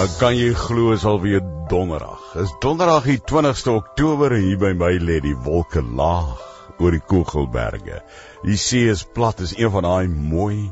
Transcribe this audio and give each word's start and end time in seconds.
Ek 0.00 0.12
kan 0.16 0.32
jy 0.32 0.54
glo 0.56 0.94
is 0.94 1.02
alweer 1.04 1.42
donderdag. 1.68 2.20
Is 2.40 2.52
donderdag 2.62 3.04
die 3.04 3.18
20ste 3.20 3.74
Oktober 3.74 4.32
en 4.32 4.46
hier 4.46 4.60
by 4.62 4.70
my 4.72 4.94
lê 4.96 5.18
die 5.20 5.34
wolke 5.44 5.82
laag 5.84 6.38
oor 6.80 6.94
die 6.96 7.02
Kogelberge. 7.04 7.98
Die 8.46 8.56
see 8.56 8.86
is 8.88 9.02
plat, 9.04 9.42
is 9.44 9.52
een 9.58 9.68
van 9.74 9.84
daai 9.84 10.08
mooi 10.08 10.70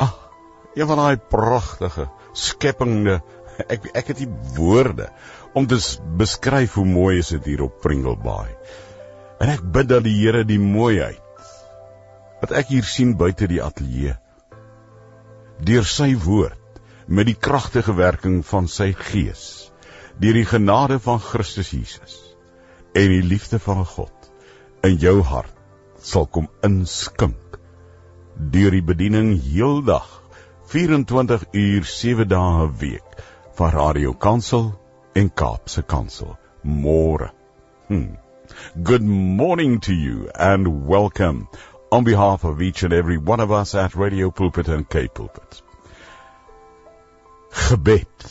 ag, 0.00 0.14
een 0.72 0.88
van 0.88 1.02
daai 1.02 1.20
pragtige 1.34 2.06
skepinge. 2.32 3.18
Ek 3.66 3.90
ek 3.92 4.14
het 4.14 4.22
nie 4.24 4.30
woorde 4.56 5.10
om 5.52 5.68
te 5.68 5.76
beskryf 6.16 6.78
hoe 6.80 6.86
mooi 6.88 7.18
is 7.20 7.34
dit 7.34 7.50
hier 7.52 7.66
op 7.66 7.76
Pringle 7.84 8.16
Bay. 8.24 8.54
En 9.36 9.52
ek 9.52 9.66
bid 9.74 9.90
dat 9.92 10.06
die 10.08 10.16
Here 10.16 10.46
die 10.48 10.62
mooiheid 10.62 11.20
wat 12.40 12.56
ek 12.56 12.72
hier 12.72 12.88
sien 12.88 13.18
buite 13.20 13.50
die 13.52 13.60
ateljee 13.60 14.16
deur 15.60 15.84
sy 15.84 16.14
woord 16.16 16.59
met 17.10 17.26
die 17.26 17.34
kragtige 17.34 17.94
werking 17.98 18.40
van 18.46 18.68
sy 18.70 18.92
gees 18.96 19.44
deur 20.22 20.36
die 20.38 20.46
genade 20.46 20.98
van 21.02 21.18
Christus 21.24 21.72
Jesus 21.74 22.16
en 22.94 23.08
die 23.10 23.22
liefde 23.26 23.58
van 23.58 23.82
God 23.84 24.30
in 24.86 24.98
jou 25.02 25.16
hart 25.26 25.56
sal 26.12 26.28
kom 26.36 26.46
inskink 26.66 27.58
deur 28.54 28.70
die 28.72 28.84
bediening 28.92 29.32
heeldag 29.42 30.06
24 30.74 31.48
uur 31.64 31.88
7 31.92 32.28
dae 32.30 32.66
'n 32.66 32.76
week 32.78 33.24
van 33.58 33.70
Radio 33.70 34.12
Kansel 34.14 34.70
en 35.14 35.34
Kaapse 35.34 35.82
Kansel. 35.82 36.38
Môre. 36.62 37.30
Hmm. 37.88 38.16
good 38.82 39.02
morning 39.02 39.80
to 39.80 39.92
you 39.92 40.28
and 40.34 40.86
welcome 40.86 41.48
on 41.90 42.04
behalf 42.04 42.44
of 42.44 42.60
each 42.60 42.84
and 42.84 42.92
every 42.92 43.18
one 43.18 43.40
of 43.40 43.50
us 43.50 43.74
at 43.74 43.94
Radio 43.94 44.30
Pulpit 44.30 44.68
and 44.68 44.88
K 44.88 45.08
Pulpit 45.08 45.62
Gebed. 47.50 48.26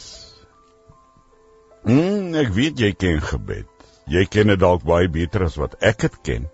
Mm, 1.84 2.36
ek 2.40 2.54
weet 2.56 2.80
jy 2.80 2.94
ken 2.96 3.22
gebed. 3.24 3.68
Jy 4.10 4.26
ken 4.32 4.52
dit 4.52 4.60
dalk 4.60 4.84
baie 4.88 5.10
beter 5.12 5.46
as 5.46 5.58
wat 5.60 5.76
ek 5.86 6.06
dit 6.08 6.18
ken. 6.24 6.48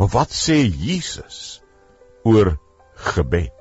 Maar 0.00 0.10
wat 0.14 0.32
sê 0.34 0.62
Jesus 0.64 1.60
oor 2.24 2.56
gebed? 3.12 3.54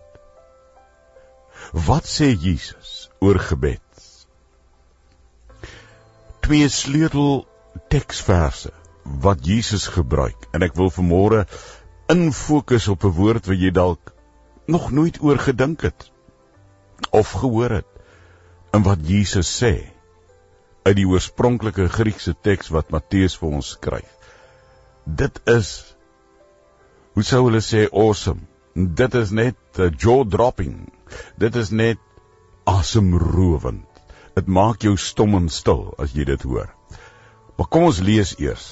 Wat 1.74 2.08
sê 2.08 2.32
Jesus 2.34 3.10
oor 3.20 3.40
gebed? 3.40 3.84
Twee 6.42 6.70
sleutel 6.72 7.44
teksverse 7.92 8.72
wat 9.04 9.46
Jesus 9.46 9.88
gebruik 9.92 10.48
en 10.54 10.64
ek 10.66 10.78
wil 10.80 10.90
vanmôre 10.94 11.44
in 12.10 12.32
fokus 12.34 12.88
op 12.88 13.04
'n 13.06 13.16
woord 13.20 13.46
wat 13.52 13.60
jy 13.60 13.72
dalk 13.72 14.14
nog 14.66 14.92
nooit 14.92 15.22
oor 15.22 15.38
gedink 15.38 15.82
het 15.82 16.10
of 17.12 17.32
gehoor 17.42 17.80
het 17.80 17.88
in 18.74 18.84
wat 18.86 19.02
Jesus 19.06 19.50
sê 19.62 19.74
uit 20.86 20.96
die 20.98 21.08
oorspronklike 21.10 21.88
Griekse 21.92 22.34
teks 22.34 22.72
wat 22.74 22.92
Matteus 22.94 23.36
vir 23.40 23.56
ons 23.60 23.74
skryf. 23.76 24.10
Dit 25.06 25.42
is 25.50 25.72
hoe 27.18 27.26
sou 27.26 27.44
hulle 27.48 27.62
sê 27.66 27.88
awesome. 27.90 28.46
Dit 28.74 29.16
is 29.18 29.34
net 29.36 29.80
uh, 29.82 29.90
jaw 29.90 30.24
dropping. 30.24 30.88
Dit 31.42 31.58
is 31.60 31.72
net 31.74 32.00
asemrowend. 32.70 33.86
Dit 34.38 34.48
maak 34.48 34.86
jou 34.86 34.96
stom 34.98 35.36
en 35.36 35.50
stil 35.52 35.90
as 36.00 36.14
jy 36.16 36.28
dit 36.30 36.46
hoor. 36.48 36.70
Maar 37.58 37.68
kom 37.68 37.90
ons 37.90 38.00
lees 38.06 38.36
eers 38.40 38.68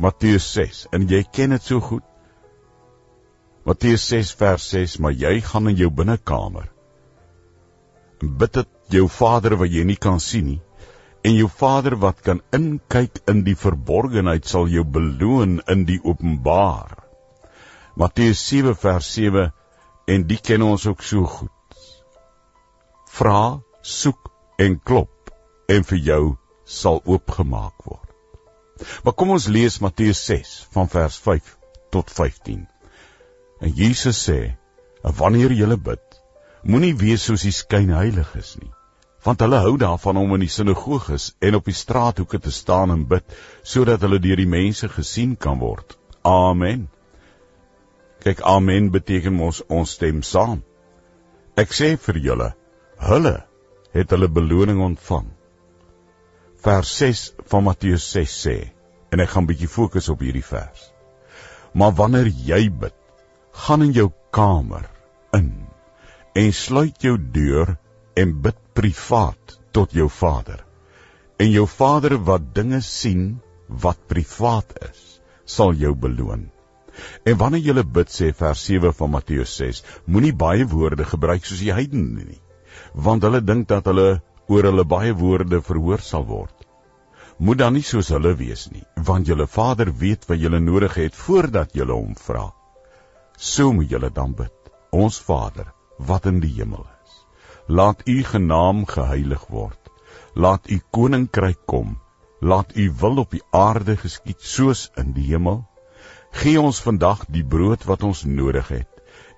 Matteus 0.00 0.46
6 0.56 0.86
en 0.96 1.04
jy 1.10 1.22
ken 1.28 1.54
dit 1.54 1.66
so 1.66 1.82
goed. 1.82 2.06
Matteus 3.64 4.06
6 4.10 4.32
vers 4.38 4.64
6, 4.74 4.98
maar 5.00 5.14
jy 5.16 5.38
gaan 5.44 5.70
in 5.70 5.78
jou 5.78 5.90
binnekamer 5.90 6.70
bid 8.38 8.52
dit 8.60 8.98
jou 8.98 9.08
Vader 9.08 9.56
wat 9.60 9.72
jy 9.72 9.84
nie 9.88 10.00
kan 10.00 10.20
sien 10.20 10.46
nie 10.52 10.62
en 11.24 11.36
jou 11.38 11.48
Vader 11.48 11.96
wat 11.96 12.20
kan 12.20 12.42
inkyk 12.52 13.22
in 13.32 13.42
die 13.46 13.56
verborgenheid 13.56 14.44
sal 14.48 14.68
jou 14.68 14.84
beloon 14.84 15.56
in 15.72 15.86
die 15.88 15.98
openbaar. 16.04 16.98
Matteus 17.96 18.42
7 18.50 18.74
vers 18.76 19.08
7 19.16 19.46
en 20.14 20.26
die 20.28 20.36
ken 20.36 20.66
ons 20.66 20.84
ook 20.86 21.02
so 21.02 21.24
goed. 21.24 21.78
Vra, 23.14 23.60
soek 23.80 24.28
en 24.60 24.76
klop 24.76 25.32
en 25.72 25.86
vir 25.88 26.02
jou 26.10 26.22
sal 26.68 27.00
oopgemaak 27.04 27.86
word. 27.88 28.10
Maar 29.06 29.16
kom 29.16 29.32
ons 29.32 29.48
lees 29.48 29.80
Matteus 29.80 30.20
6 30.28 30.54
van 30.76 30.90
vers 30.92 31.16
5 31.24 31.54
tot 31.94 32.10
15. 32.10 32.66
En 33.64 33.72
Jesus 33.72 34.18
sê: 34.28 34.56
"Wanneer 35.02 35.52
jy 35.52 35.76
bid, 35.76 36.13
Moenie 36.64 36.94
wees 36.96 37.26
soos 37.28 37.42
die 37.44 37.52
skynheiliges 37.52 38.54
nie, 38.56 38.70
want 39.24 39.42
hulle 39.44 39.58
hou 39.60 39.74
daarvan 39.80 40.16
om 40.16 40.30
in 40.36 40.44
die 40.46 40.52
sinagoges 40.52 41.34
en 41.44 41.58
op 41.58 41.66
die 41.68 41.76
straathoeke 41.76 42.40
te 42.40 42.52
staan 42.56 42.94
en 42.94 43.02
bid 43.10 43.34
sodat 43.72 44.00
hulle 44.06 44.20
deur 44.24 44.40
die 44.40 44.48
mense 44.48 44.88
gesien 44.88 45.34
kan 45.36 45.60
word. 45.60 45.98
Amen. 46.24 46.86
Kyk, 48.24 48.40
amen 48.48 48.88
beteken 48.94 49.36
mos 49.36 49.60
ons 49.68 49.92
stem 49.98 50.22
saam. 50.24 50.62
Ek 51.60 51.76
sê 51.76 51.90
vir 52.06 52.20
julle, 52.28 52.48
hulle 53.10 53.34
het 53.92 54.16
hulle 54.16 54.30
beloning 54.32 54.80
ontvang. 54.88 55.28
Vers 56.64 56.94
6 57.02 57.26
van 57.52 57.66
Matteus 57.68 58.08
6 58.16 58.38
sê, 58.46 58.56
en 59.12 59.20
ek 59.20 59.34
gaan 59.34 59.50
bietjie 59.52 59.68
fokus 59.68 60.08
op 60.08 60.24
hierdie 60.24 60.46
vers. 60.48 60.88
Maar 61.76 61.92
wanneer 62.00 62.32
jy 62.48 62.64
bid, 62.72 62.96
gaan 63.68 63.84
in 63.84 63.92
jou 63.92 64.08
kamer 64.32 64.88
in 65.36 65.52
en 66.34 66.52
sluit 66.52 67.02
jou 67.06 67.16
deur 67.18 67.76
en 68.18 68.32
bid 68.42 68.56
privaat 68.74 69.58
tot 69.72 69.92
jou 69.94 70.08
Vader. 70.10 70.64
En 71.38 71.50
jou 71.50 71.66
Vader 71.66 72.16
wat 72.26 72.50
dinge 72.54 72.80
sien 72.82 73.38
wat 73.68 74.06
privaat 74.10 74.74
is, 74.90 75.20
sal 75.44 75.74
jou 75.78 75.94
beloon. 75.94 76.48
En 77.26 77.38
wanneer 77.38 77.62
jy 77.68 77.84
bid 77.96 78.10
sê 78.10 78.30
vers 78.34 78.60
7 78.66 78.92
van 78.98 79.10
Matteus 79.10 79.54
6, 79.58 79.82
moenie 80.06 80.34
baie 80.34 80.66
woorde 80.66 81.04
gebruik 81.04 81.46
soos 81.46 81.62
die 81.62 81.74
heidene 81.74 82.26
nie, 82.26 82.42
want 82.94 83.26
hulle 83.26 83.42
dink 83.42 83.68
dat 83.68 83.86
hulle 83.90 84.20
oor 84.48 84.68
hulle 84.70 84.84
baie 84.84 85.14
woorde 85.14 85.60
verhoor 85.62 86.02
sal 86.02 86.26
word. 86.26 86.54
Moet 87.38 87.58
dan 87.58 87.74
nie 87.74 87.82
soos 87.82 88.12
hulle 88.14 88.34
wees 88.38 88.68
nie, 88.70 88.84
want 88.96 89.26
julle 89.26 89.46
Vader 89.50 89.90
weet 89.90 90.28
wat 90.28 90.38
julle 90.38 90.60
nodig 90.62 90.94
het 91.02 91.14
voordat 91.18 91.74
julle 91.74 91.94
hom 91.94 92.14
vra. 92.14 92.50
So 93.36 93.72
moet 93.72 93.90
julle 93.90 94.10
dan 94.14 94.34
bid. 94.38 94.54
Ons 94.94 95.18
Vader, 95.18 95.72
wat 95.98 96.26
in 96.26 96.40
die 96.40 96.52
hemel 96.56 96.86
is. 97.04 97.12
Laat 97.66 98.02
u 98.08 98.22
genaam 98.24 98.84
geheilig 98.86 99.46
word. 99.46 99.78
Laat 100.34 100.70
u 100.70 100.80
koninkryk 100.90 101.60
kom. 101.66 101.98
Laat 102.40 102.76
u 102.76 102.92
wil 103.00 103.22
op 103.22 103.30
die 103.30 103.42
aarde 103.50 103.96
geskied 103.96 104.42
soos 104.42 104.90
in 104.96 105.12
die 105.12 105.28
hemel. 105.30 105.64
Gee 106.30 106.60
ons 106.60 106.80
vandag 106.82 107.24
die 107.28 107.44
brood 107.44 107.84
wat 107.84 108.02
ons 108.02 108.24
nodig 108.24 108.68
het 108.68 108.90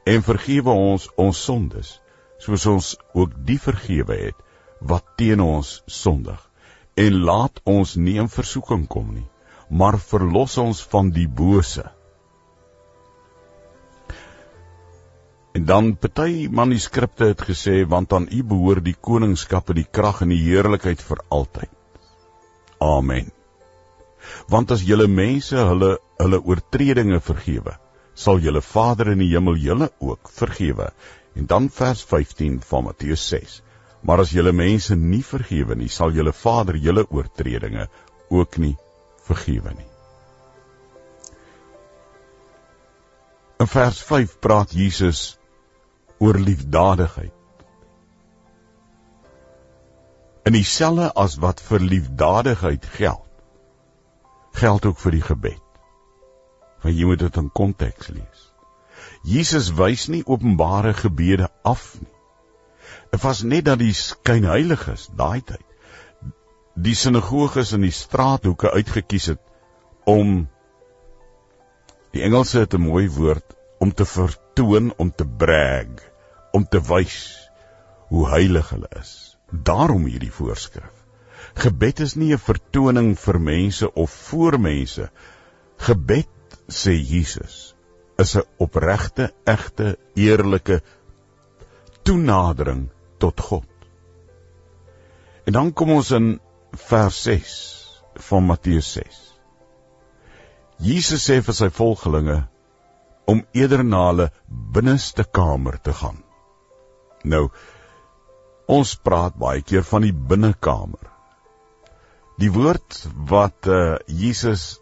en 0.06 0.22
vergewe 0.22 0.70
ons 0.70 1.08
ons 1.18 1.38
sondes 1.44 1.96
soos 2.38 2.66
ons 2.70 2.88
ook 3.16 3.32
die 3.48 3.58
vergewe 3.58 4.16
het 4.26 4.42
wat 4.80 5.16
teen 5.16 5.40
ons 5.40 5.80
sondig. 5.86 6.38
En 6.96 7.20
laat 7.28 7.60
ons 7.64 7.96
nie 7.96 8.16
in 8.20 8.28
versoeking 8.32 8.86
kom 8.88 9.08
nie, 9.14 9.26
maar 9.68 9.98
verlos 10.00 10.56
ons 10.60 10.82
van 10.92 11.10
die 11.12 11.28
bose. 11.28 11.84
En 15.56 15.64
dan 15.64 15.94
party 15.96 16.48
manuskripte 16.52 17.30
het 17.30 17.42
gesê 17.48 17.78
want 17.88 18.12
aan 18.12 18.26
U 18.28 18.42
behoort 18.44 18.84
die 18.84 18.96
koningskap 19.08 19.70
en 19.72 19.78
die 19.78 19.88
krag 19.98 20.18
en 20.24 20.34
die 20.34 20.42
heerlikheid 20.42 21.00
vir 21.00 21.22
altyd. 21.32 21.70
Amen. 22.84 23.30
Want 24.52 24.74
as 24.74 24.84
julle 24.84 25.06
mense 25.08 25.56
hulle 25.56 25.94
hulle 26.20 26.40
oortredinge 26.50 27.20
vergewe, 27.24 27.72
sal 28.24 28.42
julle 28.44 28.60
Vader 28.60 29.14
in 29.14 29.22
die 29.24 29.30
hemel 29.30 29.56
julle 29.62 29.88
ook 30.10 30.28
vergewe. 30.40 30.90
En 31.36 31.48
dan 31.48 31.70
vers 31.78 32.04
15 32.04 32.60
van 32.68 32.84
Matteus 32.90 33.24
6. 33.32 33.56
Maar 34.04 34.26
as 34.26 34.36
julle 34.36 34.52
mense 34.52 34.96
nie 34.96 35.22
vergewe 35.24 35.76
nie, 35.76 35.88
sal 35.88 36.12
julle 36.12 36.36
Vader 36.36 36.76
julle 36.76 37.06
oortredinge 37.08 37.88
ook 38.28 38.60
nie 38.60 38.74
vergewe 39.24 39.72
nie. 39.72 39.88
In 43.64 43.72
vers 43.72 44.04
5 44.04 44.38
praat 44.44 44.76
Jesus 44.76 45.35
oor 46.18 46.38
liefdadigheid. 46.38 47.32
In 50.46 50.54
dieselfde 50.54 51.10
as 51.18 51.36
wat 51.42 51.60
vir 51.60 51.82
liefdadigheid 51.82 52.86
geld, 52.96 53.24
geld 54.56 54.86
ook 54.86 54.98
vir 55.02 55.16
die 55.16 55.24
gebed. 55.26 55.62
Want 56.84 56.94
jy 56.96 57.08
moet 57.08 57.24
dit 57.24 57.40
in 57.42 57.50
konteks 57.50 58.12
lees. 58.14 58.44
Jesus 59.26 59.72
wys 59.74 60.06
nie 60.08 60.22
openbare 60.24 60.94
gebede 60.94 61.50
af 61.66 61.96
nie. 62.00 62.12
Dit 63.10 63.22
was 63.22 63.42
net 63.42 63.66
dat 63.66 63.82
die 63.82 63.94
skynheiliges 63.94 65.08
daai 65.18 65.42
tyd 65.42 65.66
die 66.76 66.94
sinagoges 66.94 67.72
in 67.72 67.86
die 67.86 67.94
straathoeke 67.94 68.70
uitgekies 68.76 69.30
het 69.32 69.40
om 70.04 70.44
die 72.12 72.22
Engelse 72.22 72.60
het 72.64 72.74
'n 72.74 72.84
mooi 72.84 73.08
woord 73.08 73.56
om 73.80 73.92
te 73.92 74.04
vertoon, 74.56 74.92
om 74.96 75.10
te 75.12 75.24
brag, 75.24 76.00
om 76.52 76.64
te 76.64 76.80
wys 76.80 77.48
hoe 78.08 78.28
heilig 78.30 78.70
hulle 78.70 78.88
is, 79.00 79.36
Daarom 79.50 80.06
hierdie 80.08 80.32
voorskrif. 80.32 81.04
Gebed 81.54 82.00
is 82.00 82.16
nie 82.16 82.32
'n 82.34 82.38
vertoning 82.38 83.16
vir 83.16 83.38
mense 83.38 83.92
of 83.94 84.10
voor 84.10 84.58
mense. 84.58 85.10
Gebed, 85.78 86.56
sê 86.68 86.96
Jesus, 86.98 87.74
is 88.18 88.34
'n 88.36 88.42
opregte, 88.58 89.30
egte, 89.44 89.98
eerlike 90.16 90.82
toenadering 92.02 92.88
tot 93.18 93.40
God. 93.40 93.70
En 95.46 95.52
dan 95.52 95.72
kom 95.72 95.90
ons 95.90 96.10
in 96.10 96.40
vers 96.72 97.22
6 97.22 97.54
van 98.14 98.42
Matteus 98.42 98.92
6. 98.92 99.38
Jesus 100.78 101.30
sê 101.30 101.40
vir 101.40 101.54
sy 101.54 101.70
volgelinge 101.70 102.48
om 103.26 103.42
eerder 103.56 103.84
na 103.84 104.06
hulle 104.08 104.28
binneste 104.48 105.26
kamer 105.38 105.80
te 105.82 105.92
gaan. 105.92 106.22
Nou 107.24 107.48
ons 108.70 108.94
praat 108.98 109.36
baie 109.38 109.62
keer 109.62 109.84
van 109.86 110.06
die 110.06 110.14
binnekamer. 110.14 111.12
Die 112.38 112.50
woord 112.52 113.04
wat 113.30 113.68
uh, 113.70 113.96
Jesus 114.06 114.80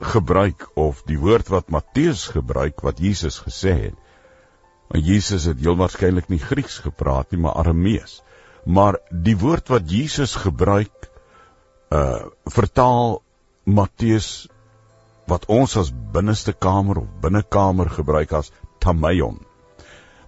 gebruik 0.00 0.68
of 0.78 1.02
die 1.10 1.18
woord 1.18 1.50
wat 1.50 1.72
Matteus 1.74 2.28
gebruik 2.32 2.84
wat 2.86 3.02
Jesus 3.02 3.40
gesê 3.42 3.74
het. 3.88 3.98
Want 4.88 5.04
Jesus 5.04 5.48
het 5.50 5.58
heel 5.60 5.76
waarskynlik 5.76 6.30
nie 6.30 6.40
Grieks 6.40 6.78
gepraat 6.86 7.34
nie, 7.34 7.42
maar 7.42 7.58
Aramees 7.60 8.20
maar 8.68 8.98
die 9.10 9.36
woord 9.38 9.70
wat 9.72 9.90
Jesus 9.90 10.36
gebruik 10.36 11.08
uh 11.94 12.28
vertaal 12.52 13.22
Matteus 13.64 14.48
wat 15.28 15.46
ons 15.52 15.76
as 15.76 15.92
binneste 16.12 16.52
kamer 16.52 17.02
of 17.02 17.08
binnekamer 17.22 17.90
gebruik 17.92 18.32
as 18.32 18.52
tamaion. 18.80 19.38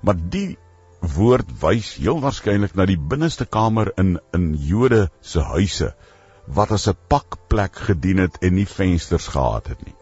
Maar 0.01 0.19
die 0.35 0.59
woord 1.01 1.49
wys 1.63 1.95
heel 1.97 2.21
waarskynlik 2.21 2.77
na 2.77 2.85
die 2.89 2.99
binneste 2.99 3.47
kamer 3.49 3.93
in 4.01 4.19
in 4.37 4.53
Jode 4.55 5.09
se 5.21 5.41
huise 5.53 5.95
wat 6.47 6.73
as 6.77 6.89
'n 6.89 6.97
pakplek 7.09 7.77
gedien 7.89 8.19
het 8.19 8.39
en 8.43 8.55
nie 8.55 8.67
vensters 8.67 9.29
gehad 9.29 9.67
het 9.67 9.87
nie. 9.87 9.97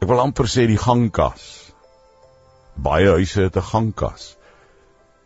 Ek 0.00 0.08
wil 0.08 0.20
amper 0.20 0.46
sê 0.46 0.66
die 0.66 0.78
gangkas. 0.78 1.72
Baie 2.76 3.10
huise 3.10 3.42
het 3.42 3.56
'n 3.56 3.70
gangkas. 3.72 4.36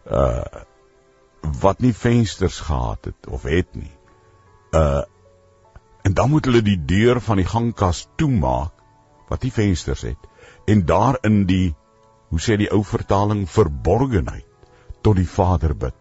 Uh 0.06 0.44
wat 1.42 1.80
nie 1.80 1.92
vensters 1.92 2.60
gehad 2.60 3.04
het 3.04 3.26
of 3.26 3.42
het 3.42 3.74
nie. 3.74 3.92
Uh 4.70 5.02
dan 6.22 6.30
moet 6.30 6.46
hulle 6.46 6.60
die 6.62 6.78
deur 6.86 7.18
van 7.18 7.40
die 7.40 7.48
gangkas 7.50 8.04
toemaak 8.20 8.82
wat 9.26 9.42
nie 9.42 9.50
vensters 9.50 10.04
het 10.06 10.28
en 10.70 10.84
daarin 10.86 11.40
die 11.48 11.72
hoe 12.30 12.38
sê 12.44 12.54
die 12.60 12.68
ou 12.70 12.84
vertaling 12.86 13.40
verborgenheid 13.50 14.46
tot 15.02 15.18
die 15.18 15.26
Vader 15.26 15.74
bid. 15.74 15.96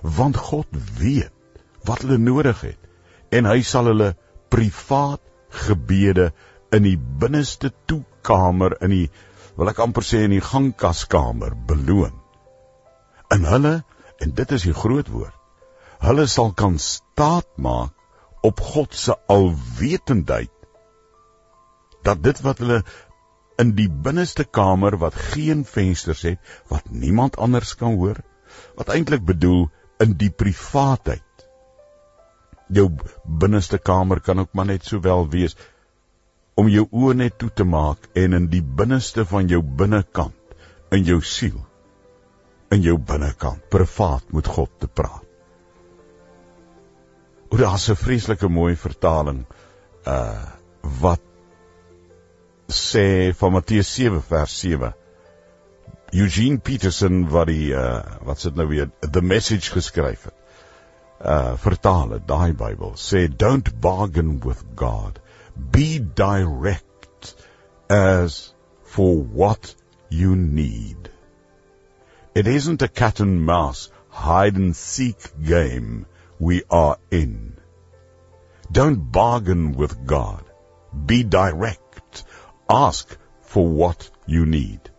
Want 0.00 0.40
God 0.40 0.78
weet 0.96 1.60
wat 1.84 2.06
hulle 2.06 2.16
nodig 2.16 2.62
het 2.64 3.36
en 3.36 3.50
hy 3.50 3.58
sal 3.68 3.90
hulle 3.90 4.14
privaat 4.54 5.20
gebede 5.66 6.30
in 6.72 6.88
die 6.88 6.96
binneste 6.96 7.68
toekamer 7.84 8.78
in 8.86 8.94
die 8.96 9.10
wil 9.60 9.74
ek 9.74 9.82
amper 9.84 10.08
sê 10.08 10.22
in 10.24 10.38
die 10.38 10.46
gangkaskamer 10.52 11.52
beloon. 11.68 12.16
In 13.36 13.44
hulle 13.44 13.74
en 14.24 14.32
dit 14.40 14.56
is 14.56 14.64
die 14.70 14.78
groot 14.80 15.12
woord. 15.12 15.36
Hulle 16.00 16.24
sal 16.32 16.56
kan 16.56 16.80
staat 16.80 17.52
maak 17.60 17.92
op 18.46 18.62
God 18.62 18.94
se 18.94 19.16
alwetendheid 19.32 20.52
dat 22.06 22.22
dit 22.22 22.40
wat 22.46 22.62
hulle 22.62 22.82
in 23.62 23.72
die 23.78 23.88
binneste 23.88 24.44
kamer 24.44 24.98
wat 25.00 25.16
geen 25.32 25.64
vensters 25.66 26.22
het, 26.28 26.38
wat 26.70 26.90
niemand 26.90 27.38
anders 27.40 27.74
kan 27.80 27.96
hoor, 27.98 28.20
wat 28.76 28.92
eintlik 28.94 29.24
bedoel 29.26 29.66
in 30.04 30.12
die 30.20 30.30
privaatheid. 30.30 31.22
Jou 32.68 32.90
binneste 33.24 33.78
kamer 33.78 34.20
kan 34.20 34.44
ook 34.44 34.52
maar 34.52 34.68
net 34.70 34.84
sowel 34.86 35.26
wees 35.32 35.56
om 36.54 36.68
jou 36.72 36.86
oë 36.90 37.16
net 37.22 37.38
toe 37.38 37.50
te 37.50 37.64
maak 37.68 38.10
en 38.14 38.36
in 38.38 38.50
die 38.52 38.62
binneste 38.62 39.26
van 39.28 39.48
jou 39.50 39.62
binnekant 39.62 40.56
in 40.94 41.04
jou 41.04 41.20
siel 41.22 41.58
in 42.74 42.82
jou 42.82 42.96
binnekant 42.98 43.62
privaat 43.70 44.32
met 44.34 44.48
God 44.50 44.72
te 44.82 44.88
praat. 44.90 45.25
Oor 47.48 47.58
daar's 47.58 47.88
'n 47.90 47.96
vreeslike 47.96 48.48
mooi 48.48 48.76
vertaling 48.76 49.44
uh 50.06 50.44
wat 51.00 51.20
sê 52.68 53.34
van 53.34 53.52
Matteus 53.52 53.94
7 53.94 54.22
vers 54.22 54.58
7. 54.60 54.94
Eugene 56.12 56.58
Peterson 56.58 57.28
wat 57.28 57.46
die 57.46 57.74
uh 57.74 58.02
wat 58.26 58.40
sit 58.40 58.54
nou 58.54 58.66
weer 58.68 58.90
the 59.00 59.22
message 59.22 59.70
geskryf 59.70 60.24
het. 60.24 60.34
Uh 61.20 61.54
vertaal 61.56 62.08
dit 62.16 62.26
daai 62.28 62.52
Bybel 62.52 62.96
sê 62.96 63.26
don't 63.28 63.80
bargain 63.80 64.40
with 64.44 64.64
God. 64.74 65.20
Be 65.54 65.98
direct 65.98 67.34
as 67.88 68.54
for 68.82 69.22
what 69.22 69.74
you 70.08 70.34
need. 70.36 71.10
It 72.34 72.46
isn't 72.46 72.82
a 72.82 72.88
cat 72.88 73.20
and 73.20 73.44
mouse 73.44 73.90
hide 74.08 74.56
and 74.56 74.76
seek 74.76 75.32
game 75.42 76.06
we 76.38 76.62
are 76.70 76.98
in. 77.10 77.56
Don't 78.70 79.10
bargain 79.12 79.72
with 79.72 80.06
God. 80.06 80.44
Be 81.06 81.22
direct. 81.22 82.24
Ask 82.68 83.16
for 83.42 83.66
what 83.68 84.10
you 84.26 84.46
need. 84.46 84.90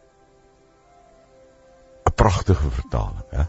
'n 2.06 2.14
Pragtige 2.16 2.70
vertaling, 2.72 3.30
hè? 3.32 3.46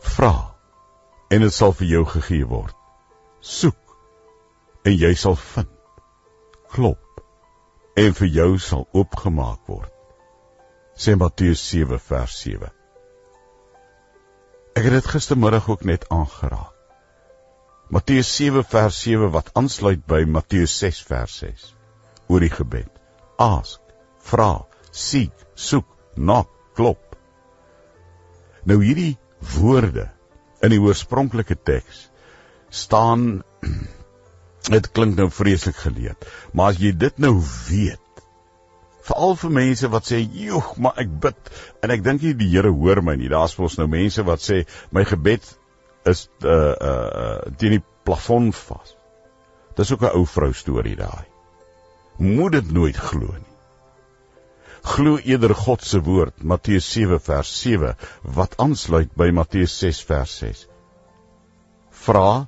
Vra 0.00 0.54
en 1.30 1.40
dit 1.40 1.52
sal 1.52 1.72
vir 1.72 1.88
jou 1.88 2.04
gegee 2.04 2.46
word. 2.46 2.76
Soek 3.40 3.98
en 4.84 4.96
jy 4.96 5.14
sal 5.14 5.36
vind. 5.36 5.74
Klop 6.70 7.20
en 7.96 8.16
vir 8.20 8.28
jou 8.28 8.58
sal 8.58 8.88
oopgemaak 8.92 9.68
word 9.68 9.96
sê 10.96 11.14
Matteus 11.14 11.60
7 11.60 11.98
vers 11.98 12.38
7. 12.40 12.70
Ek 14.76 14.84
het 14.84 14.92
dit 14.92 15.06
gistermiddag 15.08 15.70
ook 15.72 15.86
net 15.88 16.02
aangeraak. 16.12 16.74
Matteus 17.88 18.28
7 18.36 18.60
vers 18.68 18.96
7 19.06 19.30
wat 19.32 19.48
aansluit 19.56 20.02
by 20.04 20.18
Matteus 20.28 20.74
6 20.82 20.98
vers 21.08 21.36
6 21.40 21.62
oor 22.28 22.44
die 22.44 22.52
gebed. 22.52 22.90
Ask, 23.40 23.80
vra, 24.28 24.66
seek, 24.92 25.32
soek, 25.54 25.88
knock, 26.18 26.50
klop. 26.76 27.16
Nou 28.68 28.76
hierdie 28.82 29.14
woorde 29.54 30.10
in 30.60 30.74
die 30.74 30.82
oorspronklike 30.82 31.56
teks 31.56 32.10
staan 32.68 33.40
dit 34.76 34.92
klink 34.92 35.16
nou 35.16 35.30
vreeslik 35.32 35.80
geleed, 35.86 36.28
maar 36.52 36.74
as 36.74 36.82
jy 36.84 36.92
dit 36.92 37.24
nou 37.24 37.38
weet 37.70 38.02
veral 39.06 39.36
vir 39.38 39.52
mense 39.54 39.88
wat 39.92 40.08
sê, 40.10 40.20
"Joeg, 40.22 40.76
maar 40.82 40.98
ek 41.02 41.10
bid 41.20 41.50
en 41.82 41.90
ek 41.90 42.02
dink 42.02 42.22
nie 42.22 42.34
die 42.34 42.50
Here 42.50 42.72
hoor 42.72 43.02
my 43.02 43.16
nie." 43.16 43.28
Daar's 43.28 43.58
mos 43.58 43.78
nou 43.78 43.86
mense 43.86 44.22
wat 44.22 44.40
sê, 44.40 44.66
"My 44.90 45.04
gebed 45.04 45.46
is 46.06 46.28
uh 46.42 46.74
uh 46.90 47.40
teen 47.58 47.78
die 47.78 47.84
plafon 48.04 48.52
vas." 48.52 48.96
Dis 49.76 49.92
ook 49.92 50.02
'n 50.02 50.16
ou 50.16 50.24
vrou 50.26 50.52
storie 50.52 50.96
daai. 50.96 51.26
Moet 52.18 52.52
dit 52.52 52.72
nooit 52.72 52.96
glo 52.96 53.32
nie. 53.32 53.56
Glo 54.82 55.18
eerder 55.18 55.54
God 55.54 55.82
se 55.82 56.00
woord, 56.00 56.42
Matteus 56.42 56.86
7 56.92 57.20
vers 57.20 57.60
7, 57.60 57.96
wat 58.22 58.54
aansluit 58.56 59.10
by 59.14 59.30
Matteus 59.30 59.78
6 59.78 60.04
vers 60.04 60.36
6. 60.38 60.66
Vra, 61.90 62.46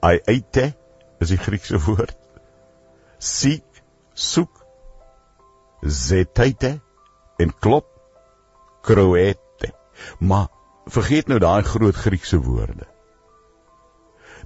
ai 0.00 0.20
eite, 0.26 0.74
is 1.20 1.28
die 1.28 1.38
Griekse 1.38 1.78
woord. 1.86 2.16
Seek, 3.18 3.82
soek 4.14 4.63
zetite 5.84 6.80
en 7.36 7.54
klop 7.58 7.86
kroete. 8.82 9.72
Maar 10.18 10.46
vergeet 10.86 11.28
nou 11.28 11.38
daai 11.40 11.62
groot 11.62 11.96
Griekse 11.96 12.40
woorde. 12.40 12.86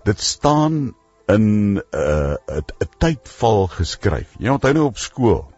Dit 0.05 0.21
staan 0.21 0.95
in 1.27 1.77
'n 1.77 1.83
uh, 1.91 2.35
'n 2.47 2.91
tydval 2.99 3.67
geskryf. 3.67 4.35
Jy 4.39 4.49
onthou 4.49 4.73
nou 4.73 4.85
op 4.85 4.99
skool. 4.99 5.51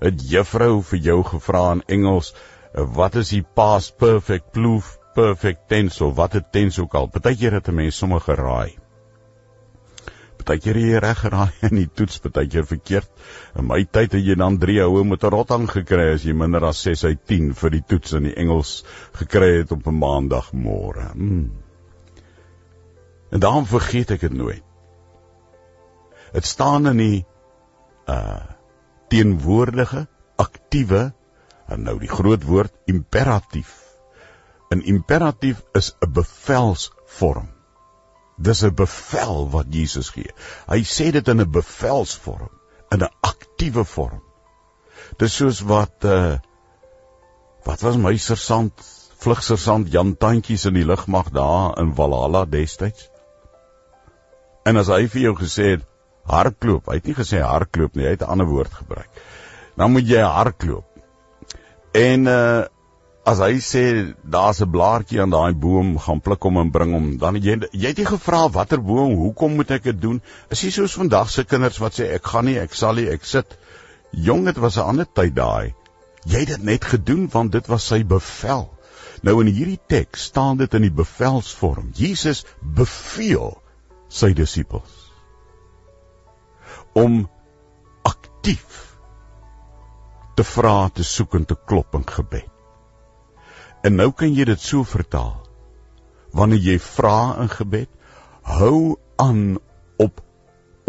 'n 0.00 0.16
Juffrou 0.16 0.82
vir 0.82 0.98
jou 0.98 1.22
gevra 1.24 1.72
in 1.72 1.82
Engels, 1.86 2.34
wat 2.72 3.14
is 3.14 3.28
die 3.28 3.42
past 3.42 3.96
perfect, 3.96 4.52
plural 4.52 4.82
perfect 5.14 5.68
tense 5.68 6.04
of 6.04 6.14
wat 6.14 6.34
'n 6.34 6.46
tense 6.50 6.80
ook 6.82 6.94
al. 6.94 7.06
Partykeer 7.06 7.52
het 7.52 7.68
'n 7.68 7.74
mens 7.74 7.96
sommer 7.96 8.20
geraai 8.20 8.85
partykeer 10.46 10.78
jy 10.78 11.00
reg 11.02 11.18
geraai 11.24 11.66
in 11.68 11.76
die 11.82 11.88
toets, 11.90 12.20
partykeer 12.22 12.66
verkeerd. 12.68 13.08
In 13.58 13.66
my 13.68 13.82
tyd 13.84 14.14
het 14.16 14.22
jy 14.24 14.36
dan 14.38 14.58
3 14.62 14.78
houe 14.84 15.04
met 15.04 15.24
'n 15.24 15.32
rotang 15.34 15.66
gekry 15.70 16.12
as 16.14 16.24
jy 16.24 16.32
minder 16.32 16.64
as 16.64 16.82
6 16.86 17.04
uit 17.04 17.24
10 17.26 17.54
vir 17.54 17.70
die 17.76 17.82
toets 17.82 18.12
in 18.18 18.28
die 18.30 18.34
Engels 18.34 18.84
gekry 19.18 19.58
het 19.58 19.72
op 19.72 19.86
'n 19.86 19.98
maandagmôre. 20.00 21.10
Hmm. 21.12 21.50
En 23.30 23.40
daarom 23.40 23.66
vergeet 23.66 24.10
ek 24.10 24.20
dit 24.20 24.32
nooit. 24.32 24.62
Dit 26.32 26.44
staan 26.44 26.86
in 26.86 26.96
die 26.96 27.24
uh 28.08 28.54
teenwoordige 29.08 30.08
aktiewe 30.36 31.12
en 31.68 31.82
nou 31.82 31.98
die 31.98 32.10
groot 32.10 32.42
woord 32.42 32.72
imperatief 32.86 33.86
'n 34.74 34.82
imperatief 34.92 35.62
is 35.78 35.94
'n 36.00 36.12
bevelsvorm. 36.12 37.55
Dis 38.36 38.62
'n 38.64 38.74
bevel 38.74 39.50
wat 39.50 39.66
Jesus 39.70 40.10
gee. 40.10 40.30
Hy 40.68 40.82
sê 40.84 41.10
dit 41.10 41.28
in 41.28 41.40
'n 41.40 41.50
bevelsvorm, 41.50 42.50
in 42.90 43.02
'n 43.02 43.14
aktiewe 43.20 43.84
vorm. 43.84 44.22
Dis 45.18 45.36
soos 45.36 45.60
wat 45.60 46.04
uh 46.04 46.38
wat 47.64 47.80
was 47.80 47.96
my 47.96 48.16
sersant, 48.16 48.72
vlugsersant 49.18 49.90
Jan 49.92 50.16
Tantjies 50.16 50.66
in 50.66 50.74
die 50.74 50.84
lugmag 50.84 51.30
daar 51.30 51.78
in 51.80 51.94
Valhalla 51.94 52.44
destyds? 52.44 53.08
En 54.64 54.76
as 54.76 54.86
hy 54.86 55.06
vir 55.08 55.22
jou 55.22 55.34
gesê 55.34 55.70
het 55.76 55.82
hardloop, 56.26 56.86
hy 56.86 56.94
het 56.94 57.06
nie 57.06 57.14
gesê 57.14 57.40
hardloop 57.42 57.96
nie, 57.96 58.04
hy 58.04 58.10
het 58.10 58.22
'n 58.22 58.30
ander 58.30 58.46
woord 58.46 58.72
gebruik. 58.74 59.10
Dan 59.76 59.92
moet 59.92 60.08
jy 60.08 60.22
hardloop. 60.22 60.86
En 61.92 62.26
uh 62.26 62.64
as 63.26 63.40
hy 63.42 63.56
sê 63.58 63.82
daar's 64.22 64.60
'n 64.62 64.70
blaartjie 64.70 65.20
aan 65.20 65.32
daai 65.34 65.52
boom, 65.52 65.98
gaan 65.98 66.20
pluk 66.20 66.42
hom 66.46 66.60
en 66.60 66.70
bring 66.70 66.92
hom, 66.94 67.06
dan 67.18 67.34
jy 67.34 67.56
jy 67.72 67.88
het 67.88 67.98
nie 67.98 68.06
gevra 68.06 68.46
watter 68.56 68.82
boom, 68.90 69.16
hoekom 69.18 69.56
moet 69.56 69.70
ek 69.76 69.82
dit 69.90 70.00
doen? 70.00 70.20
Is 70.50 70.62
nie 70.62 70.70
soos 70.70 70.94
vandag 70.94 71.30
se 71.30 71.44
kinders 71.44 71.80
wat 71.82 71.98
sê 71.98 72.06
ek 72.14 72.30
gaan 72.32 72.46
nie, 72.46 72.58
ek 72.58 72.74
sal 72.74 72.94
nie, 72.94 73.08
ek 73.10 73.24
sit. 73.24 73.58
Jong, 74.12 74.44
dit 74.44 74.56
was 74.56 74.78
'n 74.78 74.88
ander 74.92 75.06
tyd 75.12 75.34
daai. 75.34 75.74
Jy 76.24 76.38
het 76.38 76.48
dit 76.48 76.62
net 76.62 76.84
gedoen 76.84 77.28
want 77.32 77.52
dit 77.52 77.66
was 77.66 77.86
sy 77.86 78.04
bevel. 78.04 78.70
Nou 79.22 79.40
in 79.40 79.52
hierdie 79.52 79.80
teks 79.88 80.30
staan 80.30 80.56
dit 80.56 80.74
in 80.74 80.82
die 80.82 80.96
bevelsvorm. 81.02 81.90
Jesus 81.94 82.44
beveel 82.60 83.56
sy 84.08 84.32
disippels 84.32 85.02
om 86.94 87.28
aktief 88.02 88.98
te 90.36 90.44
vra, 90.44 90.88
te 90.88 91.02
soek 91.04 91.34
en 91.34 91.44
te 91.44 91.56
klop 91.66 91.94
in 91.94 92.06
gebed. 92.06 92.55
En 93.86 93.98
nou 94.00 94.08
kan 94.18 94.32
jy 94.34 94.46
dit 94.48 94.62
so 94.62 94.86
vertaal. 94.88 95.36
Wanneer 96.36 96.62
jy 96.70 96.76
vra 96.82 97.18
in 97.42 97.50
gebed, 97.52 97.90
hou 98.58 98.96
aan 99.22 99.58
op 100.02 100.22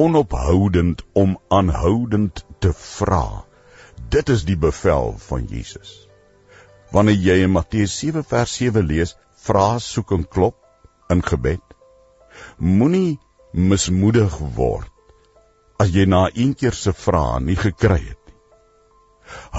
onophoudend 0.01 1.03
om 1.13 1.37
aanhoudend 1.53 2.43
te 2.63 2.73
vra. 2.73 3.23
Dit 4.09 4.29
is 4.33 4.45
die 4.49 4.57
bevel 4.57 5.15
van 5.27 5.45
Jesus. 5.51 5.93
Wanneer 6.91 7.21
jy 7.29 7.37
in 7.45 7.53
Matteus 7.53 7.97
7 8.01 8.23
vers 8.23 8.53
7 8.59 8.85
lees, 8.87 9.15
vra, 9.45 9.77
soek 9.79 10.13
en 10.17 10.25
klop 10.25 10.57
in 11.13 11.21
gebed, 11.23 11.63
moenie 12.57 13.19
mismoedig 13.51 14.37
word 14.57 14.93
as 15.81 15.93
jy 15.93 16.07
na 16.09 16.27
een 16.33 16.55
keer 16.57 16.73
se 16.73 16.93
vrae 16.93 17.39
nie 17.45 17.57
gekry 17.59 17.99
het 18.01 18.21
nie. 18.29 18.39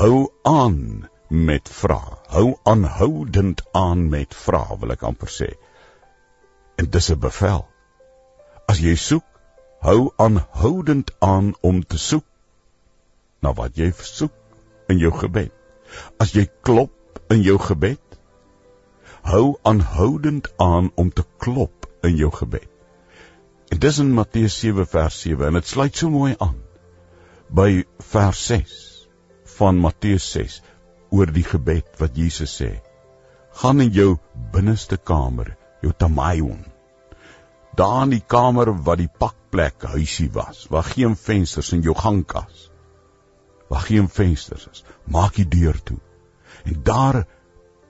Hou 0.01 0.15
aan 0.47 1.09
met 1.29 1.69
vrae. 1.69 2.17
Hou 2.29 2.57
aanhoudend 2.63 3.63
aan 3.73 4.09
met 4.09 4.35
vrae, 4.35 4.79
wil 4.81 4.95
ek 4.95 5.03
amper 5.03 5.29
sê. 5.33 5.51
En 6.77 6.91
dis 6.91 7.11
'n 7.11 7.19
bevel. 7.21 7.67
As 8.69 8.79
jy 8.81 8.95
soek, 8.97 9.25
hou 9.81 10.13
aanhoudend 10.17 11.11
aan 11.19 11.55
om 11.61 11.83
te 11.85 11.99
soek 11.99 12.25
na 13.43 13.53
wat 13.53 13.77
jy 13.77 13.93
soek 13.93 14.33
in 14.89 14.99
jou 14.99 15.13
gebed. 15.13 15.53
As 16.19 16.33
jy 16.33 16.49
klop 16.63 17.21
in 17.31 17.43
jou 17.43 17.59
gebed, 17.59 18.01
hou 19.23 19.59
aanhoudend 19.63 20.49
aan 20.57 20.91
om 20.95 21.11
te 21.11 21.25
klop 21.39 21.87
in 22.03 22.17
jou 22.17 22.31
gebed. 22.31 22.69
En 23.69 23.79
dis 23.79 23.99
in 23.99 24.15
Matteus 24.17 24.59
7 24.61 24.87
vers 24.87 25.21
7 25.21 25.47
en 25.47 25.59
dit 25.59 25.67
sluit 25.67 25.97
so 25.97 26.11
mooi 26.11 26.35
aan 26.39 26.57
by 27.49 27.85
vers 28.13 28.41
6 28.47 28.73
van 29.59 29.81
Matteus 29.81 30.31
6 30.33 30.63
oor 31.11 31.31
die 31.33 31.47
gebed 31.47 31.89
wat 32.01 32.17
Jesus 32.17 32.55
sê. 32.61 32.79
Gaan 33.61 33.81
in 33.81 33.93
jou 33.95 34.11
binneste 34.53 34.97
kamer, 34.97 35.55
jou 35.83 35.93
tamaion. 35.93 36.61
Daar 37.79 38.05
in 38.07 38.17
die 38.17 38.25
kamer 38.25 38.73
wat 38.87 39.01
die 39.01 39.11
pakplek 39.23 39.87
huisie 39.95 40.29
was, 40.35 40.67
waar 40.71 40.87
geen 40.87 41.17
vensters 41.17 41.73
in 41.73 41.83
jou 41.87 41.95
gangkas. 41.95 42.69
Waar 43.69 43.85
geen 43.87 44.09
vensters 44.09 44.67
is, 44.73 44.85
maak 45.05 45.37
die 45.37 45.49
deur 45.49 45.77
toe. 45.85 45.99
En 46.65 46.83
daar 46.83 47.25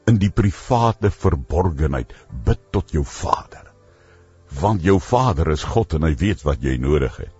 in 0.08 0.18
die 0.20 0.30
private 0.32 1.10
verborgenheid 1.12 2.12
bid 2.44 2.60
tot 2.72 2.92
jou 2.92 3.04
Vader. 3.04 3.66
Want 4.60 4.82
jou 4.82 4.98
Vader 5.00 5.50
is 5.52 5.66
God 5.68 5.98
en 5.98 6.06
hy 6.08 6.14
weet 6.16 6.44
wat 6.46 6.62
jy 6.64 6.78
nodig 6.80 7.16
het. 7.20 7.34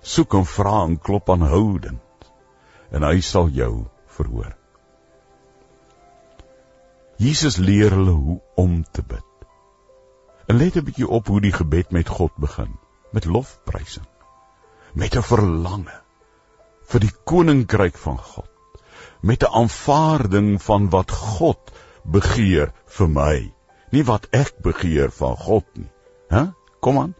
Soek 0.00 0.34
en 0.38 0.46
vra 0.48 0.84
en 0.86 0.96
klop 0.96 1.30
aanhoudend 1.30 2.30
en 2.90 3.04
hy 3.06 3.18
sal 3.22 3.50
jou 3.54 3.88
verhoor. 4.20 4.54
Jesus 7.20 7.58
leer 7.60 7.92
hulle 7.92 8.16
hoe 8.16 8.38
om 8.56 8.78
te 8.96 9.02
bid. 9.04 9.26
En 10.48 10.56
let 10.56 10.76
'n 10.76 10.84
bietjie 10.84 11.08
op 11.08 11.26
hoe 11.28 11.40
die 11.40 11.52
gebed 11.52 11.90
met 11.90 12.08
God 12.08 12.32
begin, 12.36 12.78
met 13.12 13.24
lofprysing, 13.24 14.08
met 14.94 15.16
'n 15.16 15.22
verlange 15.22 15.98
vir 16.90 17.00
die 17.00 17.12
koninkryk 17.24 17.96
van 17.96 18.18
God, 18.18 18.50
met 19.22 19.44
'n 19.44 19.52
aanvaarding 19.62 20.62
van 20.62 20.88
wat 20.90 21.10
God 21.10 21.72
begeer 22.04 22.72
vir 22.86 23.08
my, 23.08 23.52
nie 23.92 24.04
wat 24.04 24.26
ek 24.32 24.54
begeer 24.62 25.10
van 25.10 25.36
God 25.36 25.66
nie. 25.74 25.90
Hæ? 26.30 26.52
Kom 26.80 26.98
aan. 26.98 27.14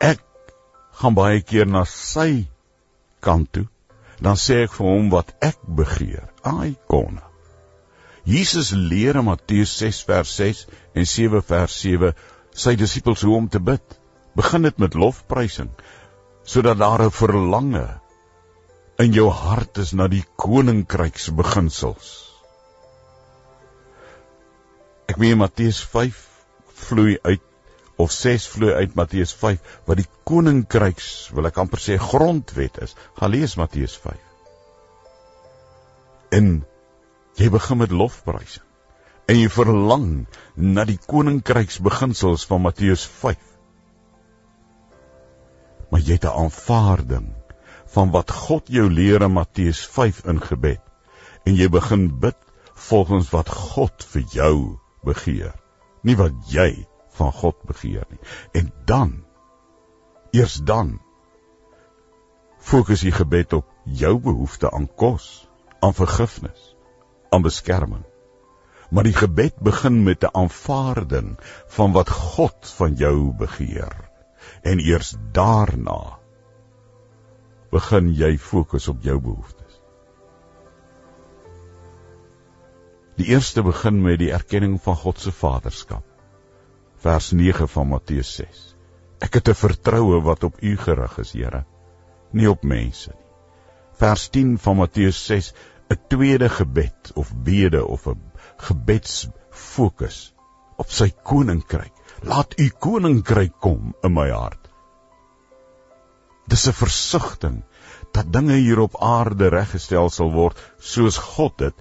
Ek 0.00 0.20
gaan 0.90 1.14
baie 1.14 1.40
keer 1.40 1.66
na 1.66 1.84
sy 1.84 2.48
kant 3.20 3.52
toe 3.52 3.68
dan 4.24 4.40
sê 4.40 4.62
ek 4.64 4.72
vir 4.78 4.88
hom 4.88 5.10
wat 5.12 5.34
ek 5.44 5.58
begeer. 5.80 6.28
Ai 6.42 6.76
konna. 6.88 7.24
Jesus 8.24 8.72
leer 8.72 9.18
in 9.20 9.26
Matteus 9.28 9.74
6 9.82 10.00
vers 10.08 10.30
6 10.40 10.62
en 10.96 11.08
7 11.08 11.42
vers 11.44 11.74
7 11.80 12.14
sy 12.64 12.72
disippels 12.80 13.24
hoe 13.26 13.36
om 13.36 13.48
te 13.52 13.60
bid. 13.60 13.84
Begin 14.38 14.64
dit 14.64 14.80
met 14.80 14.96
lofprysing 14.96 15.70
sodat 16.44 16.78
daar 16.80 17.02
'n 17.04 17.10
verlange 17.10 17.86
in 18.98 19.12
jou 19.12 19.28
hart 19.30 19.78
is 19.78 19.92
na 19.92 20.06
die 20.08 20.24
koninkryks 20.36 21.30
beginsels. 21.34 22.10
Ek 25.08 25.18
meen 25.18 25.38
Matteus 25.38 25.80
5 25.84 26.20
vloei 26.74 27.18
uit 27.22 27.42
of 27.96 28.12
6 28.12 28.46
vloei 28.48 28.74
uit 28.74 28.94
Matteus 28.98 29.32
5 29.38 29.80
wat 29.86 30.00
die 30.00 30.08
koninkryks 30.26 31.08
wil 31.34 31.46
ek 31.50 31.58
amper 31.62 31.82
sê 31.82 31.98
grondwet 32.00 32.80
is. 32.82 32.94
Gaan 33.18 33.34
lees 33.34 33.56
Matteus 33.60 33.96
5. 34.02 34.18
En 36.34 36.48
jy 37.38 37.50
begin 37.50 37.82
met 37.82 37.94
lofprysing 37.94 38.66
en 39.30 39.38
jy 39.38 39.48
verlang 39.48 40.08
na 40.54 40.84
die 40.88 40.98
koninkryks 41.00 41.78
beginsels 41.84 42.44
van 42.50 42.64
Matteus 42.66 43.06
5. 43.22 43.38
Maar 45.90 46.00
jy 46.00 46.18
het 46.18 46.26
'n 46.28 46.38
aanvaarding 46.44 47.28
van 47.94 48.10
wat 48.10 48.30
God 48.30 48.68
jou 48.68 48.90
leer 48.90 49.22
in 49.22 49.32
Matteus 49.32 49.86
5 49.86 50.24
in 50.26 50.40
gebed 50.40 50.82
en 51.46 51.54
jy 51.54 51.68
begin 51.68 52.08
bid 52.20 52.36
volgens 52.74 53.30
wat 53.30 53.48
God 53.48 54.04
vir 54.12 54.22
jou 54.32 54.78
begeer, 55.04 55.54
nie 56.02 56.16
wat 56.16 56.32
jy 56.50 56.86
van 57.14 57.32
God 57.32 57.62
begeer 57.66 58.06
nie. 58.10 58.20
En 58.52 58.72
dan 58.84 59.24
eers 60.34 60.56
dan 60.66 60.96
fokus 62.58 63.04
jy 63.04 63.12
gebed 63.14 63.52
op 63.52 63.68
jou 63.84 64.16
behoefte 64.18 64.70
aan 64.70 64.88
kos, 64.96 65.46
aan 65.84 65.94
vergifnis, 65.94 66.72
aan 67.30 67.44
beskerming. 67.44 68.04
Maar 68.90 69.06
die 69.06 69.16
gebed 69.16 69.60
begin 69.60 70.02
met 70.02 70.24
'n 70.24 70.34
aanvaarding 70.42 71.36
van 71.76 71.92
wat 71.92 72.10
God 72.10 72.68
van 72.78 72.94
jou 72.94 73.32
begeer. 73.32 74.10
En 74.62 74.78
eers 74.78 75.14
daarna 75.32 76.18
begin 77.70 78.14
jy 78.14 78.38
fokus 78.38 78.88
op 78.88 79.02
jou 79.02 79.20
behoeftes. 79.20 79.80
Die 83.16 83.26
eerste 83.26 83.62
begin 83.62 84.02
met 84.02 84.18
die 84.18 84.32
erkenning 84.32 84.80
van 84.82 84.96
God 84.96 85.18
se 85.18 85.32
vaderskap 85.32 86.13
vers 87.04 87.30
9 87.36 87.68
van 87.68 87.88
Matteus 87.90 88.30
6. 88.38 88.60
Ek 89.24 89.34
het 89.36 89.48
'n 89.48 89.60
vertroue 89.60 90.20
wat 90.24 90.44
op 90.44 90.62
U 90.62 90.76
gerig 90.76 91.18
is, 91.18 91.32
Here, 91.32 91.64
nie 92.32 92.48
op 92.50 92.62
mense 92.64 93.10
nie. 93.12 93.26
Vers 94.00 94.28
10 94.28 94.56
van 94.58 94.76
Matteus 94.76 95.20
6, 95.26 95.52
'n 95.90 95.98
tweede 96.08 96.48
gebed 96.48 97.12
of 97.14 97.34
bede 97.48 97.84
of 97.86 98.06
'n 98.08 98.22
gebedsfokus 98.56 100.34
op 100.76 100.90
sy 100.90 101.10
koninkryk. 101.10 101.92
Laat 102.22 102.58
U 102.58 102.68
koninkryk 102.68 103.52
kom 103.60 103.94
in 104.02 104.12
my 104.12 104.30
hart. 104.30 104.70
Dis 106.48 106.66
'n 106.68 106.72
versigtiging 106.72 107.64
dat 108.12 108.32
dinge 108.32 108.56
hier 108.56 108.80
op 108.80 108.96
aarde 108.96 109.48
reggestel 109.48 110.10
sal 110.10 110.32
word 110.32 110.58
soos 110.78 111.16
God 111.16 111.58
dit 111.58 111.74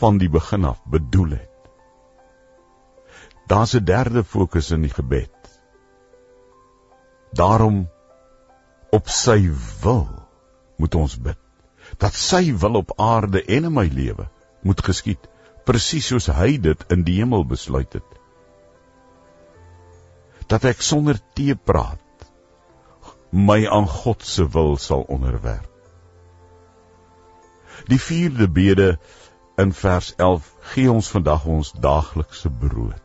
van 0.00 0.18
die 0.18 0.28
begin 0.28 0.64
af 0.64 0.80
bedoel 0.84 1.30
het. 1.30 1.53
Daar's 3.46 3.74
'n 3.74 3.84
derde 3.84 4.24
fokus 4.24 4.70
in 4.70 4.82
die 4.82 4.94
gebed. 4.94 5.60
Daarom 7.32 7.88
op 8.90 9.08
sy 9.08 9.50
wil 9.82 10.08
moet 10.76 10.94
ons 10.94 11.16
bid. 11.20 11.38
Dat 11.98 12.14
sy 12.14 12.54
wil 12.56 12.74
op 12.74 12.92
aarde 12.96 13.44
en 13.44 13.64
in 13.64 13.72
my 13.72 13.86
lewe 13.92 14.28
moet 14.62 14.80
geskied 14.84 15.28
presies 15.64 16.06
soos 16.06 16.26
hy 16.26 16.56
dit 16.60 16.84
in 16.92 17.04
die 17.04 17.18
hemel 17.20 17.44
besluit 17.48 17.92
het. 17.92 18.10
Dat 20.46 20.64
ek 20.64 20.82
sonder 20.84 21.20
teepraat 21.34 22.00
my 23.30 23.64
aan 23.66 23.88
God 23.90 24.22
se 24.22 24.46
wil 24.56 24.76
sal 24.76 25.02
onderwerp. 25.10 25.70
Die 27.90 28.00
vierde 28.00 28.48
bede 28.48 28.98
in 29.58 29.72
vers 29.72 30.12
11 30.16 30.52
gee 30.74 30.92
ons 30.92 31.08
vandag 31.10 31.44
ons 31.44 31.72
daaglikse 31.72 32.50
brood. 32.50 33.03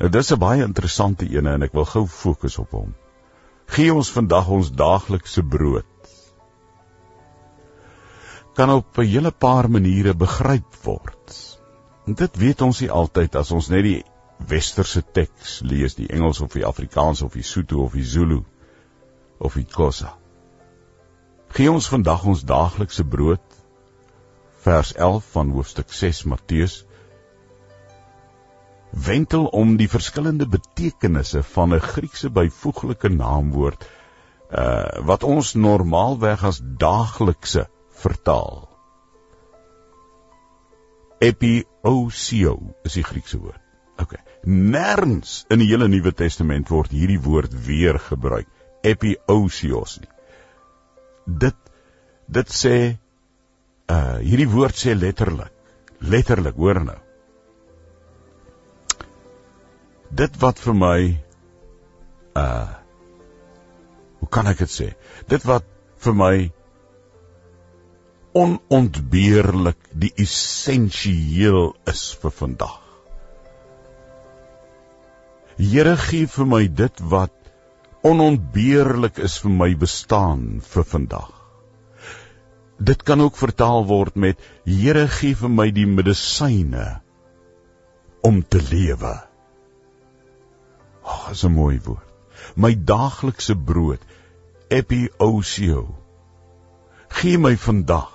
Nou 0.00 0.10
dis 0.10 0.32
'n 0.32 0.38
baie 0.38 0.62
interessante 0.64 1.26
een 1.28 1.46
en 1.46 1.62
ek 1.62 1.72
wil 1.72 1.84
gou 1.84 2.06
fokus 2.06 2.58
op 2.58 2.70
hom. 2.70 2.94
Gee 3.66 3.94
ons 3.94 4.10
vandag 4.10 4.48
ons 4.48 4.70
daaglikse 4.72 5.42
brood. 5.42 5.86
Kan 8.54 8.70
op 8.70 8.98
'n 8.98 9.06
hele 9.06 9.30
paar 9.30 9.70
maniere 9.70 10.14
begryp 10.14 10.74
word. 10.84 11.36
En 12.06 12.14
dit 12.14 12.36
weet 12.36 12.60
ons 12.60 12.80
nie 12.80 12.90
altyd 12.90 13.36
as 13.36 13.50
ons 13.50 13.68
net 13.68 13.82
die 13.82 14.04
westerse 14.48 15.02
teks 15.12 15.60
lees, 15.60 15.94
die 15.94 16.08
Engels 16.08 16.40
of 16.40 16.52
die 16.52 16.64
Afrikaans 16.66 17.22
of 17.22 17.32
die 17.32 17.42
Sotho 17.42 17.84
of 17.84 17.92
die 17.92 18.04
Zulu 18.04 18.42
of 19.38 19.54
die 19.54 19.64
Xhosa. 19.64 20.16
Gee 21.48 21.70
ons 21.70 21.88
vandag 21.88 22.24
ons 22.24 22.44
daaglikse 22.44 23.04
brood. 23.04 23.42
Vers 24.64 24.94
11 24.94 25.24
van 25.32 25.50
hoofstuk 25.50 25.92
6 25.92 26.24
Matteus 26.24 26.84
wentel 28.90 29.46
om 29.46 29.76
die 29.76 29.88
verskillende 29.88 30.46
betekenisse 30.46 31.42
van 31.42 31.74
'n 31.74 31.80
Griekse 31.80 32.30
byvoeglike 32.30 33.08
naamwoord 33.08 33.84
uh 34.50 35.06
wat 35.06 35.22
ons 35.22 35.54
normaalweg 35.54 36.44
as 36.44 36.60
daaglikse 36.62 37.68
vertaal. 38.02 38.68
Epiosio 41.20 42.74
is 42.82 42.92
die 42.92 43.04
Griekse 43.04 43.38
woord. 43.38 43.60
OK. 44.00 44.16
Nêrens 44.44 45.44
in 45.48 45.58
die 45.58 45.68
hele 45.68 45.88
Nuwe 45.88 46.12
Testament 46.12 46.68
word 46.68 46.90
hierdie 46.90 47.20
woord 47.20 47.54
weer 47.66 47.98
gebruik 47.98 48.48
epiosios 48.82 49.98
nie. 50.00 50.10
Dit 51.26 51.56
dit 52.26 52.48
sê 52.48 52.96
uh 53.90 54.18
hierdie 54.18 54.48
woord 54.48 54.74
sê 54.74 54.94
letterlik, 54.94 55.52
letterlik, 55.98 56.56
hoor 56.56 56.84
nou. 56.84 56.98
Dit 60.10 60.36
wat 60.42 60.58
vir 60.58 60.74
my 60.74 61.00
uh 62.36 62.68
hoe 64.20 64.28
kan 64.28 64.50
ek 64.50 64.58
dit 64.60 64.72
sê? 64.72 64.86
Dit 65.32 65.46
wat 65.48 65.64
vir 66.04 66.16
my 66.16 66.34
onontbeerlik 68.36 69.78
die 70.02 70.10
essensieel 70.20 71.70
is 71.88 72.02
vir 72.20 72.34
vandag. 72.42 72.76
Here 75.60 75.96
gee 76.00 76.28
vir 76.34 76.46
my 76.48 76.62
dit 76.82 77.02
wat 77.14 77.34
onontbeerlik 78.06 79.18
is 79.24 79.38
vir 79.44 79.56
my 79.62 79.70
bestaan 79.78 80.44
vir 80.74 80.86
vandag. 80.92 81.32
Dit 82.80 83.02
kan 83.04 83.20
ook 83.20 83.36
vertaal 83.36 83.84
word 83.86 84.16
met 84.16 84.40
Here 84.64 85.08
gee 85.08 85.34
vir 85.36 85.52
my 85.52 85.70
die 85.70 85.86
medisyne 85.86 87.00
om 88.24 88.40
te 88.42 88.60
lewe. 88.70 89.29
Ag, 91.10 91.30
is 91.34 91.44
'n 91.44 91.54
mooi 91.54 91.78
woord. 91.84 92.08
My 92.56 92.72
daaglikse 92.92 93.54
brood, 93.70 94.02
epiosio. 94.68 95.82
Gee 97.20 97.38
my 97.38 97.56
vandag 97.56 98.10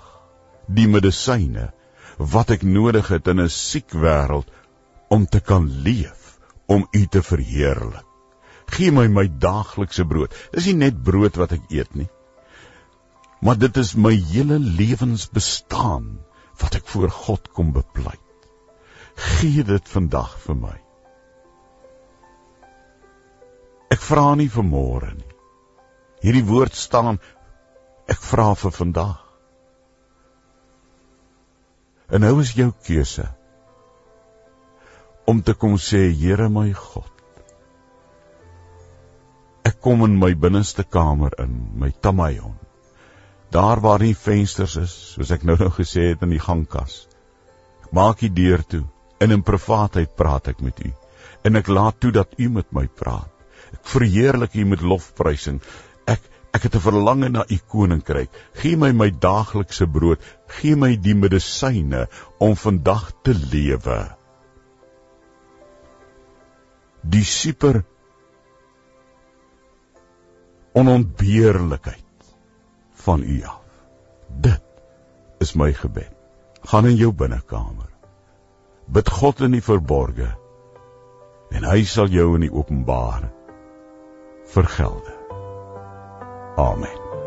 die 0.68 0.88
medisyne 0.88 1.72
wat 2.18 2.52
ek 2.56 2.64
nodig 2.64 3.08
het 3.14 3.28
in 3.28 3.42
'n 3.42 3.50
siek 3.50 3.92
wêreld 3.92 4.48
om 5.10 5.26
te 5.26 5.40
kan 5.40 5.68
leef, 5.88 6.40
om 6.68 6.88
U 6.92 7.06
te 7.06 7.22
verheerlik. 7.22 8.06
Gee 8.68 8.92
my 8.92 9.08
my 9.08 9.28
daaglikse 9.28 10.06
brood. 10.06 10.34
Dis 10.52 10.66
nie 10.66 10.80
net 10.80 11.04
brood 11.04 11.36
wat 11.36 11.52
ek 11.52 11.70
eet 11.70 11.96
nie. 11.96 12.10
Maar 13.42 13.58
dit 13.58 13.78
is 13.78 13.94
my 13.96 14.14
hele 14.16 14.58
lewensbestaan 14.60 16.18
wat 16.62 16.76
ek 16.76 16.88
voor 16.88 17.10
God 17.10 17.52
kom 17.52 17.72
bepleit. 17.76 18.22
Gee 19.16 19.64
dit 19.64 19.90
vandag 19.90 20.34
vir 20.48 20.56
my. 20.56 20.85
Vra 24.10 24.28
nie 24.40 24.50
vir 24.52 24.68
môre 24.68 25.12
nie. 25.14 25.32
Hierdie 26.26 26.46
woord 26.48 26.78
staan 26.78 27.20
ek 28.10 28.22
vra 28.22 28.54
vir 28.58 28.74
vandag. 28.74 29.18
En 32.14 32.22
nou 32.22 32.38
is 32.42 32.54
jou 32.58 32.70
keuse 32.86 33.26
om 35.26 35.42
te 35.42 35.56
kom 35.58 35.80
sê 35.82 36.06
Here 36.14 36.50
my 36.54 36.70
God 36.78 37.16
Ek 39.66 39.80
kom 39.82 40.04
in 40.06 40.20
my 40.22 40.36
binneste 40.38 40.84
kamer 40.86 41.34
in, 41.42 41.54
my 41.82 41.90
tamayon. 42.06 42.54
Daar 43.50 43.82
waar 43.82 44.04
die 44.04 44.14
vensters 44.14 44.76
is, 44.78 44.94
soos 45.16 45.32
ek 45.34 45.46
nou 45.48 45.56
nou 45.58 45.72
gesê 45.74 46.12
het 46.12 46.22
in 46.26 46.36
die 46.36 46.42
gangkas. 46.42 47.06
Ek 47.88 47.96
maak 47.98 48.22
die 48.22 48.30
deur 48.30 48.62
toe 48.62 48.84
en 49.24 49.34
in 49.34 49.46
privaatheid 49.48 50.14
praat 50.20 50.52
ek 50.54 50.62
met 50.62 50.82
u 50.86 50.92
en 51.46 51.58
ek 51.58 51.70
laat 51.70 51.98
toe 52.02 52.12
dat 52.14 52.38
u 52.42 52.50
met 52.50 52.70
my 52.74 52.86
praat. 53.02 53.35
Ek 53.76 53.92
verheerlik 53.96 54.56
u 54.56 54.66
met 54.72 54.82
lofprysing. 54.82 55.60
Ek 56.08 56.24
ek 56.56 56.70
het 56.70 56.76
'n 56.76 56.88
verlange 56.88 57.30
na 57.30 57.44
u 57.52 57.58
koninkryk. 57.68 58.30
Gee 58.56 58.78
my 58.78 58.92
my 58.92 59.10
daaglikse 59.12 59.88
brood, 59.88 60.20
gee 60.48 60.76
my 60.76 60.96
die 60.96 61.16
medisyne 61.16 62.08
om 62.40 62.56
vandag 62.56 63.12
te 63.24 63.34
lewe. 63.34 64.16
Die 67.04 67.24
super 67.24 67.84
onontbeerlikheid 70.74 72.34
van 73.06 73.22
u 73.24 73.44
af. 73.44 73.62
Dit 74.42 74.64
is 75.40 75.54
my 75.56 75.74
gebed. 75.74 76.16
Gaan 76.64 76.88
in 76.88 76.96
jou 76.96 77.12
binnekamer. 77.12 77.92
Bid 78.88 79.10
God 79.10 79.42
in 79.42 79.52
die 79.52 79.62
verborge 79.62 80.32
en 81.52 81.64
hy 81.64 81.84
sal 81.86 82.08
jou 82.08 82.36
in 82.36 82.42
die 82.42 82.54
openbaar 82.54 83.30
vergelde. 84.46 85.14
Amen. 86.56 87.25